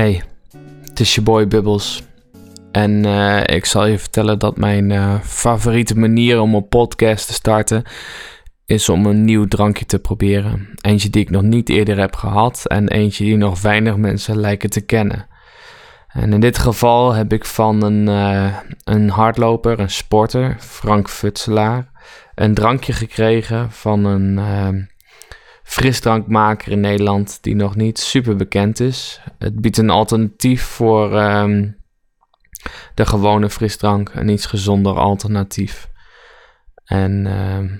Hey, 0.00 0.22
het 0.82 1.00
is 1.00 1.14
je 1.14 1.20
boy 1.20 1.48
Bubbles. 1.48 2.02
En 2.72 3.04
eh, 3.04 3.56
ik 3.56 3.64
zal 3.64 3.86
je 3.86 3.98
vertellen 3.98 4.38
dat 4.38 4.56
mijn 4.56 4.90
eh, 4.90 5.20
favoriete 5.20 5.98
manier 5.98 6.40
om 6.40 6.54
een 6.54 6.68
podcast 6.68 7.26
te 7.26 7.32
starten 7.32 7.82
is 8.66 8.88
om 8.88 9.06
een 9.06 9.24
nieuw 9.24 9.48
drankje 9.48 9.86
te 9.86 9.98
proberen. 9.98 10.68
Eentje 10.80 11.10
die 11.10 11.22
ik 11.22 11.30
nog 11.30 11.42
niet 11.42 11.68
eerder 11.68 11.98
heb 11.98 12.16
gehad 12.16 12.66
en 12.66 12.88
eentje 12.88 13.24
die 13.24 13.36
nog 13.36 13.62
weinig 13.62 13.96
mensen 13.96 14.36
lijken 14.36 14.70
te 14.70 14.80
kennen. 14.80 15.26
En 16.08 16.32
in 16.32 16.40
dit 16.40 16.58
geval 16.58 17.12
heb 17.12 17.32
ik 17.32 17.44
van 17.44 17.82
een, 17.82 18.08
uh, 18.08 18.56
een 18.84 19.08
hardloper, 19.08 19.80
een 19.80 19.90
sporter, 19.90 20.56
Frank 20.58 21.10
Futselaar, 21.10 21.90
een 22.34 22.54
drankje 22.54 22.92
gekregen 22.92 23.72
van 23.72 24.04
een 24.04 24.38
frisdrankmaker 25.70 26.72
in 26.72 26.80
Nederland 26.80 27.38
die 27.42 27.54
nog 27.54 27.76
niet 27.76 27.98
super 27.98 28.36
bekend 28.36 28.80
is. 28.80 29.20
Het 29.38 29.60
biedt 29.60 29.76
een 29.76 29.90
alternatief 29.90 30.62
voor 30.62 31.22
um, 31.22 31.76
de 32.94 33.06
gewone 33.06 33.50
frisdrank, 33.50 34.10
een 34.14 34.28
iets 34.28 34.46
gezonder 34.46 34.94
alternatief. 34.94 35.88
En 36.84 37.26
uh, 37.26 37.72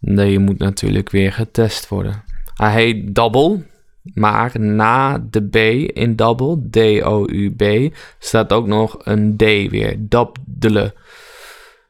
nee, 0.00 0.38
moet 0.38 0.58
natuurlijk 0.58 1.10
weer 1.10 1.32
getest 1.32 1.88
worden. 1.88 2.24
Hij 2.54 2.72
heet 2.72 3.14
Double, 3.14 3.66
maar 4.02 4.60
na 4.60 5.18
de 5.30 5.48
B 5.48 5.56
in 5.96 6.16
Double, 6.16 6.68
D-O-U-B, 6.70 7.94
staat 8.18 8.52
ook 8.52 8.66
nog 8.66 8.96
een 8.98 9.36
D 9.36 9.42
weer, 9.42 9.96
Dabdele. 9.98 10.94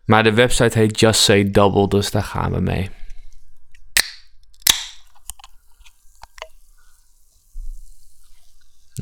Maar 0.04 0.22
de 0.22 0.32
website 0.32 0.78
heet 0.78 1.00
Just 1.00 1.20
Say 1.20 1.50
Double, 1.50 1.88
dus 1.88 2.10
daar 2.10 2.22
gaan 2.22 2.52
we 2.52 2.60
mee. 2.60 2.90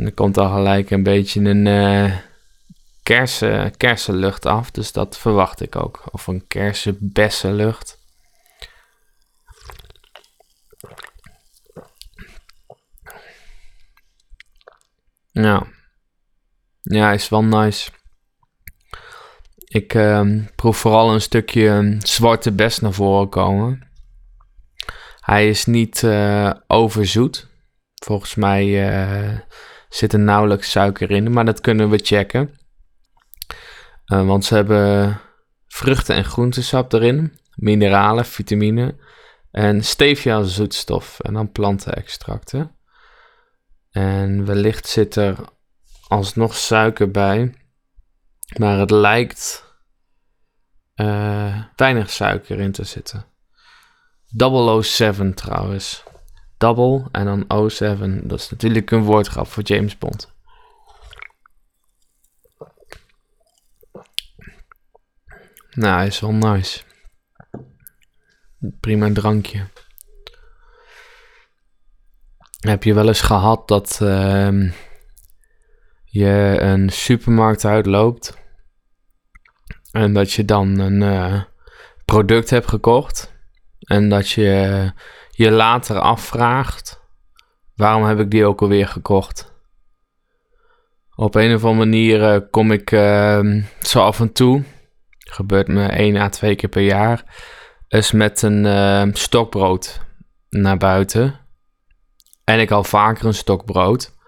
En 0.03 0.09
er 0.09 0.15
komt 0.15 0.39
al 0.39 0.49
gelijk 0.49 0.91
een 0.91 1.03
beetje 1.03 1.41
een 1.41 1.67
uh, 1.67 2.17
kersen, 3.03 3.77
kersenlucht 3.77 4.47
af. 4.47 4.71
Dus 4.71 4.93
dat 4.93 5.19
verwacht 5.19 5.61
ik 5.61 5.77
ook. 5.77 6.03
Of 6.11 6.27
een 6.27 6.47
kersenbessenlucht. 6.47 7.99
Ja. 15.31 15.67
Ja, 16.81 17.13
is 17.13 17.29
wel 17.29 17.45
nice. 17.45 17.91
Ik 19.65 19.95
uh, 19.95 20.45
proef 20.57 20.77
vooral 20.77 21.13
een 21.13 21.21
stukje 21.21 21.97
zwarte 21.99 22.53
bes 22.53 22.79
naar 22.79 22.93
voren 22.93 23.29
komen. 23.29 23.91
Hij 25.21 25.49
is 25.49 25.65
niet 25.65 26.03
uh, 26.03 26.53
overzoet. 26.67 27.49
Volgens 28.05 28.35
mij 28.35 28.67
uh, 28.67 29.39
zit 29.95 30.13
er 30.13 30.19
nauwelijks 30.19 30.71
suiker 30.71 31.11
in, 31.11 31.33
maar 31.33 31.45
dat 31.45 31.61
kunnen 31.61 31.91
we 31.91 31.99
checken. 31.99 32.55
Uh, 34.13 34.27
want 34.27 34.45
ze 34.45 34.55
hebben 34.55 35.21
vruchten- 35.69 36.15
en 36.15 36.25
groentesap 36.25 36.93
erin, 36.93 37.39
mineralen, 37.55 38.25
vitamine 38.25 38.97
en 39.51 39.85
stevia 39.85 40.43
zoetstof 40.43 41.21
en 41.21 41.35
dan 41.35 41.53
plantenextracten. 41.53 42.77
En 43.91 44.45
wellicht 44.45 44.87
zit 44.89 45.17
er 45.17 45.37
alsnog 46.09 46.57
suiker 46.57 47.11
bij, 47.11 47.55
maar 48.59 48.79
het 48.79 48.91
lijkt 48.91 49.65
uh, 50.97 51.63
weinig 51.77 52.11
suiker 52.11 52.61
in 52.61 52.73
te 52.73 52.85
zitten. 52.85 53.25
007 54.83 55.35
trouwens. 55.35 56.05
Double 56.63 57.09
en 57.13 57.47
dan 57.47 57.71
07. 57.71 58.29
Dat 58.29 58.39
is 58.39 58.51
natuurlijk 58.51 58.91
een 58.91 59.03
woordgrap 59.03 59.47
voor 59.47 59.63
James 59.63 59.99
Bond. 59.99 60.35
Nou, 65.71 66.07
is 66.07 66.21
wel 66.21 66.33
nice. 66.33 66.83
Prima 68.81 69.13
drankje. 69.13 69.67
Heb 72.61 72.83
je 72.83 72.95
wel 72.95 73.09
eens 73.09 73.21
gehad 73.21 73.69
dat 73.69 73.99
uh, 74.03 74.73
je 76.05 76.57
een 76.61 76.91
supermarkt 76.91 77.65
uitloopt 77.65 78.39
en 79.93 80.13
dat 80.13 80.33
je 80.33 80.45
dan 80.45 80.79
een 80.79 81.01
uh, 81.01 81.43
product 82.05 82.51
hebt 82.51 82.69
gekocht 82.69 83.33
en 83.79 84.09
dat 84.09 84.31
je 84.31 84.93
je 85.33 85.51
later 85.51 85.99
afvraagt: 85.99 87.01
waarom 87.75 88.05
heb 88.05 88.19
ik 88.19 88.31
die 88.31 88.47
ook 88.47 88.63
alweer 88.63 88.89
gekocht? 88.89 89.53
Op 91.15 91.35
een 91.35 91.55
of 91.55 91.65
andere 91.65 91.85
manier 91.87 92.33
eh, 92.35 92.41
kom 92.51 92.73
ik 92.73 92.91
uh, 92.91 93.63
zo 93.81 94.01
af 94.01 94.21
en 94.21 94.33
toe, 94.33 94.63
gebeurt 95.19 95.69
me 95.69 95.87
één 95.87 96.17
à 96.17 96.29
twee 96.29 96.55
keer 96.55 96.69
per 96.69 96.83
jaar, 96.83 97.25
eens 97.89 98.13
met 98.13 98.43
een 98.43 98.65
uh, 98.65 99.03
stokbrood 99.13 100.01
naar 100.49 100.77
buiten. 100.77 101.41
En 102.45 102.61
ik 102.61 102.71
al 102.71 102.85
vaker 102.85 103.27
een 103.27 103.35
stokbrood. 103.35 104.21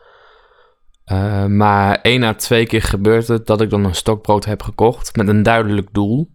Uh, 1.12 1.44
maar 1.44 1.98
één 2.02 2.22
à 2.22 2.34
twee 2.34 2.66
keer 2.66 2.82
gebeurt 2.82 3.28
het 3.28 3.46
dat 3.46 3.60
ik 3.60 3.70
dan 3.70 3.84
een 3.84 3.94
stokbrood 3.94 4.44
heb 4.44 4.62
gekocht 4.62 5.16
met 5.16 5.28
een 5.28 5.42
duidelijk 5.42 5.88
doel. 5.92 6.30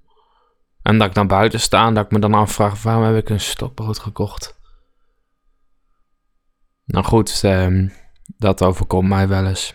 En 0.81 0.97
dat 0.97 1.07
ik 1.07 1.13
dan 1.13 1.28
buiten 1.28 1.59
sta 1.59 1.88
en 1.88 1.94
dat 1.94 2.06
ik 2.06 2.12
me 2.12 2.19
dan 2.19 2.34
afvraag: 2.34 2.84
waarom 2.84 3.03
heb 3.03 3.16
ik 3.16 3.30
een 3.30 3.40
stokbrood 3.40 4.00
gekocht? 4.00 4.59
Nou 6.90 7.06
goed, 7.06 7.44
eh, 7.44 7.90
dat 8.38 8.64
overkomt 8.64 9.10
mij 9.10 9.28
wel 9.28 9.46
eens. 9.46 9.74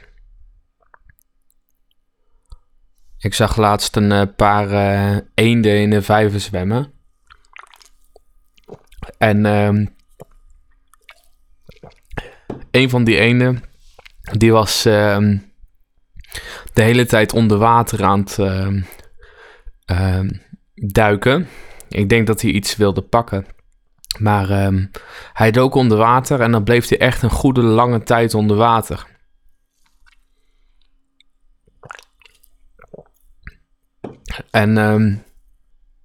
Ik 3.18 3.34
zag 3.34 3.56
laatst 3.56 3.96
een 3.96 4.10
uh, 4.10 4.22
paar 4.36 4.70
uh, 4.70 5.18
eenden 5.34 5.80
in 5.80 5.90
de 5.90 6.02
vijver 6.02 6.40
zwemmen. 6.40 6.92
En 9.18 9.44
uh, 9.44 9.86
een 12.70 12.90
van 12.90 13.04
die 13.04 13.18
eenden, 13.18 13.62
die 14.20 14.52
was 14.52 14.84
ehm, 14.84 15.38
de 16.72 16.82
hele 16.82 17.06
tijd 17.06 17.32
onder 17.32 17.58
water 17.58 18.04
aan 18.04 18.20
het 18.20 18.38
ehm, 19.84 20.30
duiken. 20.74 21.48
Ik 21.88 22.08
denk 22.08 22.26
dat 22.26 22.40
hij 22.40 22.50
iets 22.50 22.76
wilde 22.76 23.02
pakken. 23.02 23.46
Maar 24.18 24.66
um, 24.66 24.90
hij 25.32 25.50
dook 25.50 25.74
onder 25.74 25.98
water 25.98 26.40
en 26.40 26.52
dan 26.52 26.64
bleef 26.64 26.88
hij 26.88 26.98
echt 26.98 27.22
een 27.22 27.30
goede 27.30 27.62
lange 27.62 28.02
tijd 28.02 28.34
onder 28.34 28.56
water. 28.56 29.06
En 34.50 34.76
um, 34.76 35.22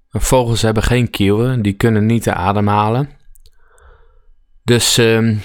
vogels 0.10 0.62
hebben 0.62 0.84
geen 0.84 1.10
kieuwen, 1.10 1.62
die 1.62 1.74
kunnen 1.74 2.06
niet 2.06 2.30
ademhalen. 2.30 3.10
Dus 4.64 4.98
um, 4.98 5.42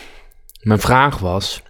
mijn 0.61 0.81
vraag 0.81 1.19
was: 1.19 1.63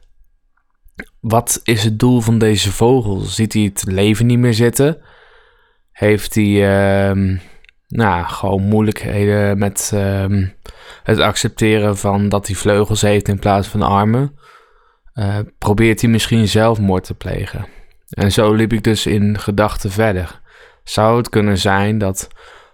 wat 1.21 1.60
is 1.62 1.84
het 1.84 1.99
doel 1.99 2.21
van 2.21 2.38
deze 2.38 2.72
vogel? 2.72 3.21
Ziet 3.21 3.53
hij 3.53 3.62
het 3.62 3.84
leven 3.87 4.27
niet 4.27 4.38
meer 4.38 4.54
zitten? 4.54 5.03
Heeft 5.93 6.34
hij 6.34 7.10
nou, 7.89 8.25
gewoon 8.25 8.62
moeilijkheden 8.62 9.59
met 9.59 9.91
um, 9.95 10.55
het 11.03 11.19
accepteren 11.19 11.97
van 11.97 12.28
dat 12.28 12.47
hij 12.47 12.56
vleugels 12.56 13.00
heeft 13.00 13.28
in 13.28 13.39
plaats 13.39 13.69
van 13.69 13.83
armen. 13.83 14.39
Uh, 15.15 15.39
probeert 15.59 16.00
hij 16.00 16.11
misschien 16.11 16.49
zelfmoord 16.49 17.05
te 17.05 17.15
plegen. 17.15 17.67
En 18.09 18.33
zo 18.33 18.53
liep 18.53 18.72
ik 18.72 18.83
dus 18.83 19.06
in 19.06 19.39
gedachten 19.39 19.91
verder. 19.91 20.41
Zou 20.84 21.17
het 21.17 21.28
kunnen 21.28 21.59
zijn 21.59 21.99
dat 21.99 22.28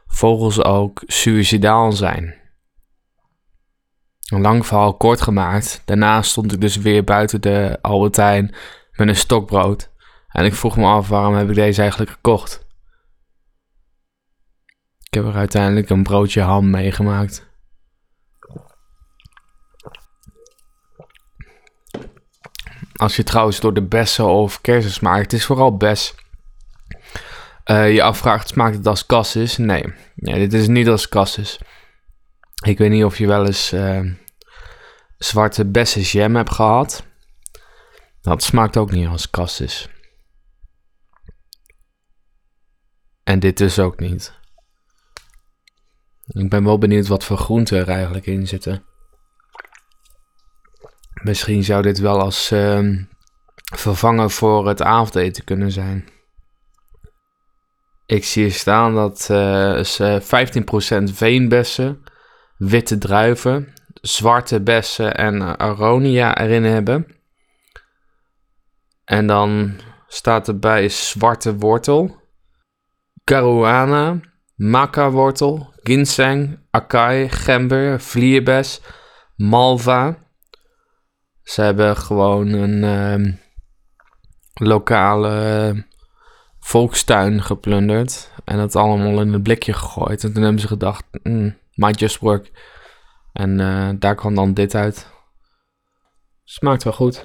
vogels 0.07 0.63
ook 0.65 1.03
suicidaal 1.07 1.93
zijn? 1.93 2.35
Een 4.29 4.41
lang 4.41 4.67
verhaal 4.67 4.97
kort 4.97 5.21
gemaakt. 5.21 5.83
Daarna 5.85 6.23
stond 6.23 6.53
ik 6.53 6.61
dus 6.61 6.77
weer 6.77 7.05
buiten 7.05 7.41
de 7.41 7.79
Albertijn 7.81 8.55
met 8.93 9.09
een 9.09 9.17
stokbrood. 9.17 9.91
En 10.29 10.45
ik 10.45 10.55
vroeg 10.55 10.77
me 10.77 10.87
af 10.87 11.09
waarom 11.09 11.35
heb 11.35 11.49
ik 11.49 11.55
deze 11.55 11.81
eigenlijk 11.81 12.11
gekocht. 12.11 12.69
Ik 15.11 15.17
heb 15.17 15.25
er 15.25 15.39
uiteindelijk 15.39 15.91
een 15.91 16.03
broodje 16.03 16.41
ham 16.41 16.71
meegemaakt. 16.71 17.49
Als 22.97 23.17
je 23.17 23.23
trouwens 23.23 23.61
door 23.61 23.75
de 23.75 23.83
bessen 23.83 24.27
of 24.27 24.61
kersen 24.61 24.91
smaakt, 24.91 25.23
het 25.23 25.33
is 25.33 25.45
vooral 25.45 25.77
bes. 25.77 26.15
Uh, 27.65 27.95
je 27.95 28.03
afvraagt, 28.03 28.49
smaakt 28.49 28.77
het 28.77 28.87
als 28.87 29.07
cassis? 29.07 29.57
Nee. 29.57 29.95
nee, 30.15 30.39
dit 30.39 30.53
is 30.53 30.67
niet 30.69 30.89
als 30.89 31.09
cassis. 31.09 31.61
Ik 32.65 32.79
weet 32.79 32.91
niet 32.91 33.05
of 33.05 33.19
je 33.19 33.27
wel 33.27 33.47
eens 33.47 33.73
uh, 33.73 34.13
zwarte 35.19 35.67
bessen 35.67 36.03
jam 36.03 36.37
hebt 36.37 36.55
gehad. 36.55 37.07
Dat 38.21 38.43
smaakt 38.43 38.77
ook 38.77 38.91
niet 38.91 39.09
als 39.09 39.31
cassis. 39.31 39.89
En 43.23 43.39
dit 43.39 43.57
dus 43.57 43.79
ook 43.79 44.01
niet. 44.01 44.39
Ik 46.33 46.51
ben 46.51 46.65
wel 46.65 46.79
benieuwd 46.79 47.07
wat 47.07 47.25
voor 47.25 47.37
groenten 47.37 47.79
er 47.79 47.89
eigenlijk 47.89 48.27
in 48.27 48.47
zitten. 48.47 48.85
Misschien 51.23 51.65
zou 51.65 51.83
dit 51.83 51.99
wel 51.99 52.21
als 52.21 52.53
uh, 52.53 52.99
vervangen 53.75 54.31
voor 54.31 54.69
het 54.69 54.83
avondeten 54.83 55.45
kunnen 55.45 55.73
zijn. 55.73 56.09
Ik 58.07 58.25
zie 58.25 58.43
hier 58.43 58.53
staan 58.53 58.95
dat 58.95 59.21
ze 59.21 60.23
15% 61.11 61.15
veenbessen, 61.15 62.03
witte 62.57 62.99
druiven, 62.99 63.73
zwarte 64.01 64.61
bessen 64.61 65.15
en 65.17 65.59
aronia 65.59 66.37
erin 66.39 66.65
hebben. 66.65 67.07
En 69.05 69.27
dan 69.27 69.81
staat 70.07 70.49
erbij 70.49 70.89
zwarte 70.89 71.57
wortel, 71.57 72.17
caruana, 73.25 74.21
maca-wortel, 74.55 75.70
ginseng, 75.83 76.59
acai, 76.71 77.29
gember, 77.29 78.01
vlierbes, 78.01 78.81
malva. 79.37 80.29
Ze 81.43 81.63
hebben 81.63 81.97
gewoon 81.97 82.49
een 82.49 82.83
uh, 82.83 83.35
lokale 84.55 85.87
volkstuin 86.61 87.43
geplunderd. 87.43 88.33
En 88.45 88.57
dat 88.57 88.77
allemaal 88.77 89.21
in 89.21 89.33
een 89.33 89.43
blikje 89.43 89.73
gegooid. 89.73 90.25
En 90.25 90.33
toen 90.33 90.43
hebben 90.43 90.61
ze 90.61 90.67
gedacht, 90.67 91.05
mm, 91.23 91.59
might 91.75 92.01
just 92.01 92.19
work. 92.19 92.51
En 93.33 93.59
uh, 93.59 93.91
daar 93.99 94.15
kwam 94.15 94.35
dan 94.35 94.55
dit 94.55 94.75
uit. 94.75 95.09
Smaakt 96.45 96.83
wel 96.83 96.93
goed. 96.93 97.25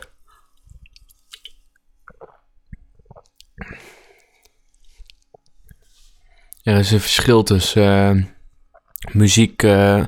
Er 6.64 6.78
is 6.78 6.92
een 6.92 7.00
verschil 7.00 7.44
tussen 7.44 8.18
uh, 8.18 8.26
muziek 9.14 9.64
uh, 9.64 10.04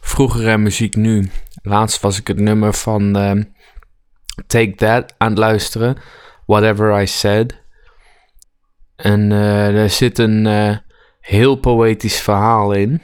vroeger 0.00 0.48
en 0.48 0.62
muziek 0.62 0.96
nu. 0.96 1.30
Laatst 1.62 2.00
was 2.00 2.18
ik 2.18 2.26
het 2.26 2.38
nummer 2.38 2.74
van 2.74 3.12
Take 4.46 4.74
That 4.74 5.14
aan 5.18 5.28
het 5.28 5.38
luisteren. 5.38 5.96
Whatever 6.46 7.02
I 7.02 7.06
Said. 7.06 7.58
En 8.96 9.30
uh, 9.30 9.82
er 9.82 9.90
zit 9.90 10.18
een 10.18 10.80
heel 11.20 11.56
poëtisch 11.56 12.20
verhaal 12.20 12.72
in. 12.72 13.02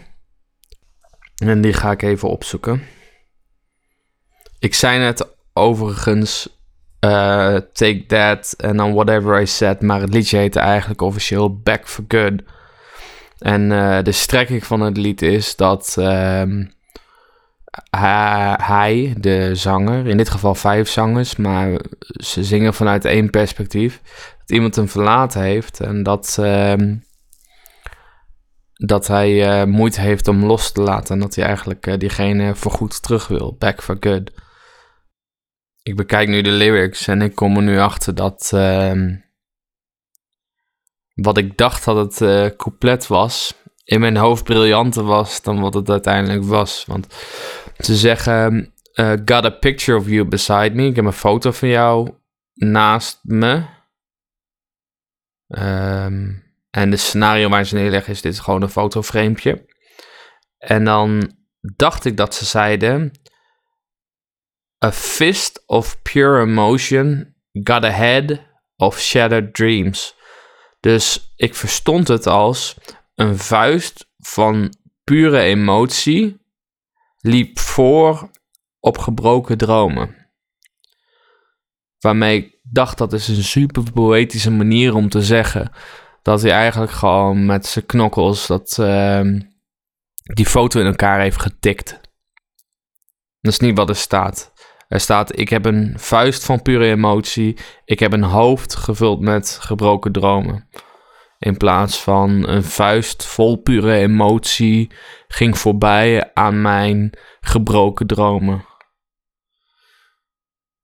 En 1.37 1.61
die 1.61 1.73
ga 1.73 1.91
ik 1.91 2.03
even 2.03 2.29
opzoeken. 2.29 2.83
Ik 4.59 4.75
zei 4.75 4.99
net 4.99 5.37
overigens 5.53 6.59
Take 7.73 8.05
That 8.07 8.55
en 8.57 8.77
dan 8.77 8.95
Whatever 8.95 9.41
I 9.41 9.47
Said. 9.47 9.83
Maar 9.83 10.01
het 10.01 10.15
liedje 10.15 10.37
heette 10.37 10.61
eigenlijk 10.61 11.01
officieel 11.01 11.61
Back 11.61 11.89
for 11.89 12.05
Good. 12.09 12.43
En 13.39 13.69
de 14.05 14.13
strekking 14.13 14.65
van 14.65 14.81
het 14.81 14.97
lied 14.97 15.23
is 15.23 15.57
dat 15.57 15.97
ehm, 15.99 16.65
hij, 18.61 19.15
de 19.19 19.55
zanger, 19.55 20.07
in 20.07 20.17
dit 20.17 20.29
geval 20.29 20.55
vijf 20.55 20.89
zangers, 20.89 21.37
maar 21.37 21.81
ze 22.01 22.45
zingen 22.45 22.75
vanuit 22.75 23.05
één 23.05 23.31
perspectief 23.31 24.01
dat 24.39 24.51
iemand 24.51 24.77
hem 24.77 24.89
verlaten 24.89 25.43
heeft 25.43 25.81
en 25.81 26.03
dat, 26.03 26.37
uh, 26.41 26.75
dat 28.73 29.07
hij 29.07 29.61
uh, 29.61 29.67
moeite 29.67 30.01
heeft 30.01 30.29
om 30.29 30.45
los 30.45 30.73
te 30.73 30.81
laten 30.81 31.15
en 31.15 31.21
dat 31.21 31.35
hij 31.35 31.45
eigenlijk 31.45 31.87
uh, 31.87 31.97
diegene 31.97 32.55
voorgoed 32.55 33.03
terug 33.03 33.29
wil. 33.29 33.57
Back 33.59 33.83
for 33.83 33.97
good. 34.01 34.31
Ik 35.83 35.97
bekijk 35.97 36.29
nu 36.29 36.43
de 36.43 36.51
lyrics 36.51 37.07
en 37.07 37.23
ik 37.23 37.35
kom 37.35 37.57
er 37.57 37.63
nu 37.63 37.79
achter 37.79 38.15
dat 38.15 38.51
uh, 38.55 38.93
wat 41.17 41.39
ik 41.39 41.57
dacht 41.57 41.85
dat 41.85 41.97
het 41.97 42.21
uh, 42.21 42.57
couplet 42.57 43.07
was, 43.07 43.55
in 43.85 44.01
mijn 44.01 44.17
hoofd 44.17 44.45
briljanter 44.45 45.05
was 45.05 45.43
dan 45.43 45.61
wat 45.61 45.75
het 45.75 45.91
uiteindelijk 45.91 46.45
was. 46.45 46.85
Want 46.87 47.07
ze 47.79 47.97
zeggen, 47.97 48.73
got 49.25 49.45
a 49.45 49.51
picture 49.51 49.99
of 49.99 50.09
you 50.09 50.25
beside 50.25 50.71
me. 50.71 50.87
Ik 50.87 50.97
heb 50.97 51.05
een 51.05 51.13
foto 51.13 51.51
van 51.51 51.69
jou 51.69 52.15
naast 52.55 53.21
me. 53.23 53.65
Um, 55.49 56.45
en 56.71 56.91
de 56.91 56.97
scenario 56.97 57.49
waar 57.49 57.65
ze 57.65 57.75
neerleggen 57.75 58.13
is: 58.13 58.21
dit 58.21 58.33
is 58.33 58.39
gewoon 58.39 58.63
een 58.63 58.69
fotoframepje. 58.69 59.75
En 60.59 60.85
dan 60.85 61.37
dacht 61.61 62.05
ik 62.05 62.17
dat 62.17 62.35
ze 62.35 62.45
zeiden: 62.45 63.13
A 64.85 64.93
fist 64.93 65.63
of 65.67 66.03
pure 66.03 66.41
emotion 66.41 67.35
got 67.53 67.85
a 67.85 67.91
head 67.91 68.41
of 68.77 69.01
shattered 69.01 69.55
dreams. 69.55 70.16
Dus 70.87 71.33
ik 71.37 71.55
verstond 71.55 72.09
het 72.09 72.27
als 72.27 72.77
een 73.15 73.39
vuist 73.39 74.11
van 74.19 74.75
pure 75.05 75.41
emotie 75.41 76.41
liep 77.19 77.59
voor 77.59 78.31
op 78.81 78.99
gebroken 78.99 79.59
dromen. 79.59 80.31
Waarmee 81.99 82.37
ik 82.37 82.59
dacht 82.63 82.99
dat 82.99 83.13
is 83.13 83.29
een 83.29 83.43
super 83.43 83.93
poëtische 83.93 84.51
manier 84.51 84.95
om 84.95 85.09
te 85.09 85.23
zeggen 85.23 85.73
dat 86.23 86.43
hij 86.43 86.51
eigenlijk 86.51 86.93
gewoon 86.93 87.47
met 87.47 87.67
zijn 87.67 87.87
knokkels 87.87 88.47
dat, 88.47 88.77
uh, 88.81 89.41
die 90.23 90.47
foto 90.47 90.81
in 90.81 90.87
elkaar 90.87 91.21
heeft 91.21 91.41
getikt. 91.41 92.01
Dat 93.41 93.53
is 93.53 93.59
niet 93.59 93.77
wat 93.77 93.89
er 93.89 93.97
staat. 93.97 94.53
Er 94.89 95.01
staat: 95.01 95.39
Ik 95.39 95.49
heb 95.49 95.65
een 95.65 95.95
vuist 95.97 96.45
van 96.45 96.63
pure 96.63 96.85
emotie. 96.85 97.59
Ik 97.85 97.99
heb 97.99 98.13
een 98.13 98.23
hoofd 98.23 98.75
gevuld 98.75 99.21
met 99.21 99.59
gebroken 99.61 100.13
dromen. 100.13 100.69
In 101.39 101.57
plaats 101.57 102.03
van 102.03 102.49
een 102.49 102.65
vuist 102.65 103.25
vol 103.25 103.57
pure 103.57 103.95
emotie 103.95 104.91
ging 105.29 105.59
voorbij 105.59 106.31
aan 106.35 106.63
mijn 106.63 107.11
gebroken 107.41 108.07
dromen 108.07 108.65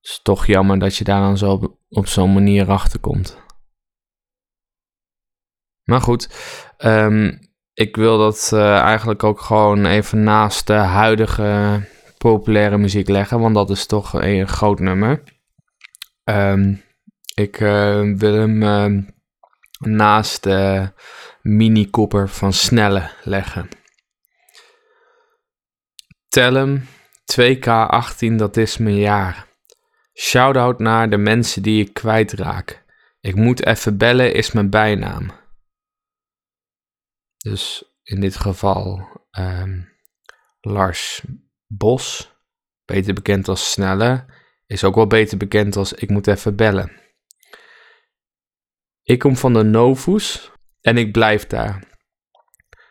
is 0.02 0.20
toch 0.22 0.46
jammer 0.46 0.78
dat 0.78 0.96
je 0.96 1.04
daar 1.04 1.20
dan 1.20 1.38
zo 1.38 1.78
op, 1.88 2.06
zo'n 2.06 2.32
manier 2.32 2.70
achter 2.70 3.00
komt. 3.00 3.40
Maar 5.82 6.00
goed, 6.00 6.28
um, 6.78 7.38
ik 7.72 7.96
wil 7.96 8.18
dat 8.18 8.50
uh, 8.54 8.78
eigenlijk 8.78 9.24
ook 9.24 9.40
gewoon 9.40 9.86
even 9.86 10.22
naast 10.22 10.66
de 10.66 10.72
huidige 10.72 11.82
populaire 12.22 12.78
muziek 12.78 13.08
leggen, 13.08 13.40
want 13.40 13.54
dat 13.54 13.70
is 13.70 13.86
toch 13.86 14.12
een 14.12 14.48
groot 14.48 14.78
nummer. 14.78 15.22
Um, 16.24 16.82
ik 17.34 17.60
uh, 17.60 18.16
wil 18.16 18.34
hem 18.34 18.62
uh, 18.62 19.02
naast 19.78 20.42
de 20.42 20.92
Mini 21.42 21.90
Cooper 21.90 22.28
van 22.28 22.52
Snelle 22.52 23.10
leggen. 23.24 23.68
Tel 26.28 26.54
hem 26.54 26.86
2K18, 27.40 28.34
dat 28.36 28.56
is 28.56 28.78
mijn 28.78 28.98
jaar. 28.98 29.46
Shoutout 30.14 30.78
naar 30.78 31.10
de 31.10 31.16
mensen 31.16 31.62
die 31.62 31.84
ik 31.84 31.94
kwijtraak. 31.94 32.84
Ik 33.20 33.34
moet 33.34 33.66
even 33.66 33.96
bellen 33.96 34.34
is 34.34 34.52
mijn 34.52 34.70
bijnaam. 34.70 35.30
Dus 37.36 37.84
in 38.02 38.20
dit 38.20 38.36
geval 38.36 39.08
um, 39.38 39.92
Lars 40.60 41.22
Bos, 41.76 42.34
beter 42.84 43.14
bekend 43.14 43.48
als 43.48 43.70
Snelle, 43.70 44.24
is 44.66 44.84
ook 44.84 44.94
wel 44.94 45.06
beter 45.06 45.38
bekend 45.38 45.76
als 45.76 45.92
ik 45.92 46.10
moet 46.10 46.26
even 46.26 46.56
bellen. 46.56 47.00
Ik 49.02 49.18
kom 49.18 49.36
van 49.36 49.52
de 49.52 49.62
Novus 49.62 50.50
en 50.80 50.96
ik 50.96 51.12
blijf 51.12 51.46
daar. 51.46 51.84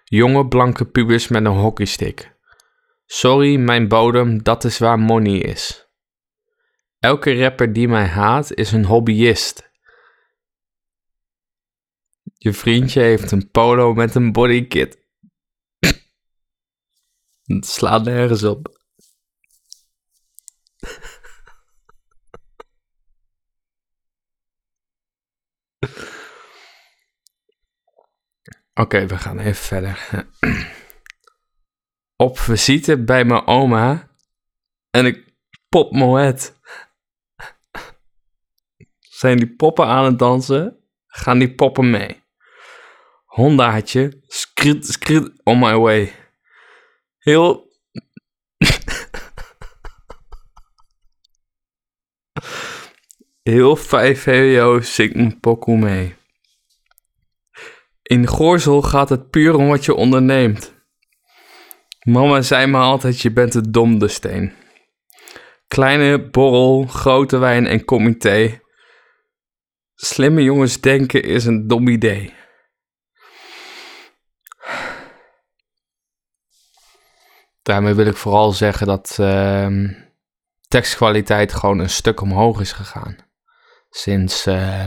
Jonge 0.04 0.48
blanke 0.48 0.86
pubers 0.86 1.28
met 1.28 1.46
een 1.46 1.52
hockeystick. 1.52 2.36
Sorry, 3.06 3.56
mijn 3.56 3.88
bodem, 3.88 4.44
dat 4.44 4.64
is 4.64 4.78
waar 4.78 5.00
money 5.00 5.38
is. 5.38 5.90
Elke 7.00 7.40
rapper 7.40 7.74
die 7.74 7.88
mij 7.88 8.06
haat 8.06 8.54
is 8.54 8.72
een 8.72 8.86
hobbyist. 8.86 9.72
Je 12.38 12.54
vriendje 12.54 13.02
heeft 13.02 13.32
een 13.32 13.52
polo 13.52 13.94
met 13.94 14.16
een 14.16 14.32
bodykit. 14.32 15.01
Het 17.56 17.66
slaat 17.66 18.04
nergens 18.04 18.44
op. 18.44 18.80
Oké, 28.74 29.06
we 29.08 29.18
gaan 29.18 29.40
even 29.40 29.56
verder. 29.56 30.28
Op 32.16 32.40
visite 32.40 33.04
bij 33.04 33.26
mijn 33.26 33.48
oma 33.48 34.10
en 34.90 35.06
ik 35.06 35.34
pop 35.70 35.92
Moet 35.92 36.60
zijn 39.20 39.38
die 39.38 39.56
poppen 39.56 39.86
aan 39.86 40.06
het 40.06 40.20
dansen, 40.20 40.78
gaan 41.08 41.40
die 41.40 41.56
poppen 41.56 41.90
mee. 41.90 42.24
Hondaatje, 43.26 44.22
skrit, 44.28 44.86
skrit, 44.86 45.42
on 45.44 45.60
my 45.60 45.76
way. 45.76 46.21
Heel... 47.22 47.70
Heel 53.42 53.76
5 53.76 54.22
VWO 54.22 54.82
zingt 54.82 55.16
een 55.16 55.40
pokoe 55.40 55.78
mee. 55.78 56.16
In 58.02 58.28
Goorzel 58.28 58.82
gaat 58.82 59.10
het 59.10 59.30
puur 59.30 59.56
om 59.56 59.68
wat 59.68 59.86
je 59.86 59.94
onderneemt. 59.94 60.74
Mama 62.02 62.42
zei 62.42 62.68
me 62.68 62.78
altijd, 62.78 63.22
je 63.22 63.32
bent 63.32 63.52
de 63.52 63.70
domde 63.70 64.08
steen. 64.08 64.54
Kleine 65.68 66.30
borrel, 66.30 66.86
grote 66.86 67.38
wijn 67.38 67.68
en 67.68 67.86
comité 67.86 68.62
Slimme 70.04 70.44
jongens 70.44 70.80
denken 70.80 71.24
is 71.24 71.46
een 71.46 71.68
dom 71.68 71.88
idee. 71.88 72.34
Daarmee 77.62 77.94
wil 77.94 78.06
ik 78.06 78.18
vooral 78.18 78.52
zeggen 78.52 78.88
dat 78.88 79.18
uh, 79.20 79.90
tekstkwaliteit 80.68 81.54
gewoon 81.54 81.80
een 81.80 81.90
stuk 81.90 82.22
omhoog 82.22 82.60
is 82.60 82.72
gegaan. 82.72 83.16
Sinds 83.90 84.48
uh, 84.48 84.86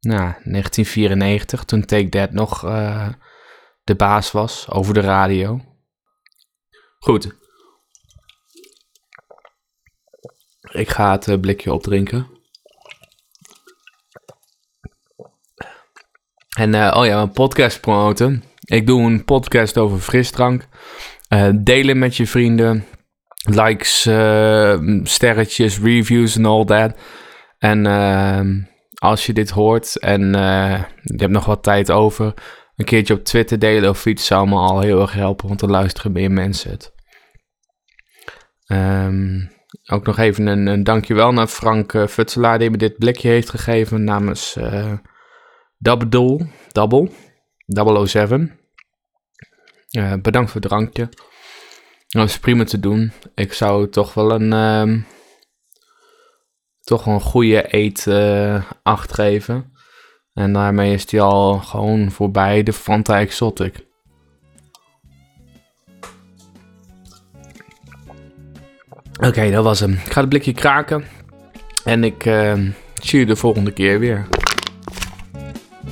nou, 0.00 0.32
1994, 0.44 1.64
toen 1.64 1.84
Take 1.84 2.08
That 2.08 2.32
nog 2.32 2.64
uh, 2.64 3.08
de 3.84 3.94
baas 3.94 4.30
was 4.30 4.70
over 4.70 4.94
de 4.94 5.00
radio. 5.00 5.60
Goed. 6.98 7.42
Ik 10.60 10.88
ga 10.88 11.10
het 11.10 11.28
eh, 11.28 11.40
blikje 11.40 11.72
opdrinken. 11.72 12.28
En 16.56 16.74
uh, 16.74 16.94
oh 16.96 17.06
ja, 17.06 17.20
een 17.20 17.32
podcast 17.32 17.80
promoten. 17.80 18.44
Ik 18.60 18.86
doe 18.86 19.02
een 19.02 19.24
podcast 19.24 19.78
over 19.78 19.98
frisdrank. 19.98 20.68
Uh, 21.28 21.48
delen 21.54 21.98
met 21.98 22.16
je 22.16 22.26
vrienden. 22.26 22.84
Likes, 23.50 24.06
uh, 24.06 24.78
sterretjes, 25.02 25.80
reviews 25.80 26.36
en 26.36 26.44
all 26.44 26.64
that. 26.64 26.98
En 27.58 27.86
ehm, 27.86 28.60
als 28.94 29.26
je 29.26 29.32
dit 29.32 29.50
hoort 29.50 29.98
en 29.98 30.20
je 31.02 31.16
hebt 31.16 31.32
nog 31.32 31.44
wat 31.44 31.62
tijd 31.62 31.90
over, 31.90 32.34
een 32.76 32.84
keertje 32.84 33.14
op 33.14 33.24
Twitter 33.24 33.58
delen 33.58 33.90
of 33.90 34.06
iets 34.06 34.26
zou 34.26 34.48
me 34.48 34.54
al 34.54 34.80
heel 34.80 35.00
erg 35.00 35.12
helpen, 35.12 35.48
want 35.48 35.60
dan 35.60 35.70
luisteren 35.70 36.12
meer 36.12 36.30
mensen 36.30 36.70
het. 36.70 36.92
Um, 38.66 39.50
ook 39.90 40.06
nog 40.06 40.18
even 40.18 40.46
een, 40.46 40.66
een 40.66 40.84
dankjewel 40.84 41.32
naar 41.32 41.46
Frank 41.46 42.04
Futselaar 42.08 42.58
die 42.58 42.70
me 42.70 42.76
dit 42.76 42.98
blikje 42.98 43.28
heeft 43.28 43.50
gegeven 43.50 44.04
namens 44.04 44.56
uh, 44.58 44.92
Double, 45.78 46.46
Double, 46.72 47.10
007. 48.06 48.63
Uh, 49.98 50.12
bedankt 50.22 50.50
voor 50.50 50.60
het 50.60 50.70
drankje. 50.70 51.08
Dat 52.08 52.28
is 52.28 52.38
prima 52.38 52.64
te 52.64 52.80
doen. 52.80 53.12
Ik 53.34 53.52
zou 53.52 53.88
toch 53.88 54.14
wel 54.14 54.30
een, 54.30 54.52
um, 54.52 55.06
toch 56.80 57.06
een 57.06 57.20
goede 57.20 57.74
eet 57.74 58.06
uh, 58.06 58.70
geven. 58.84 59.72
En 60.32 60.52
daarmee 60.52 60.92
is 60.94 61.06
die 61.06 61.20
al 61.20 61.58
gewoon 61.58 62.10
voorbij 62.10 62.62
de 62.62 62.72
Fanta 62.72 63.20
Exotic. 63.20 63.86
Oké, 69.20 69.50
dat 69.50 69.64
was 69.64 69.80
hem. 69.80 69.92
Ik 69.92 70.12
ga 70.12 70.20
het 70.20 70.28
blikje 70.28 70.52
kraken. 70.52 71.04
En 71.84 72.04
ik 72.04 72.24
uh, 72.24 72.70
zie 73.02 73.18
je 73.18 73.26
de 73.26 73.36
volgende 73.36 73.72
keer 73.72 73.98
weer. 73.98 74.26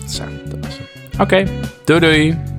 Zo, 0.09 0.25
dat 0.49 0.65
was 0.65 0.79
hem. 0.79 1.21
Oké, 1.21 1.45
doei 1.85 2.01
doei. 2.01 2.52